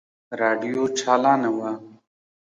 راډيو 0.41 0.83
چالانه 0.99 1.49
وه. 1.57 1.71